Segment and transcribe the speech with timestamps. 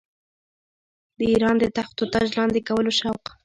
[1.17, 3.23] د اېران د تخت و تاج لاندي کولو شوق.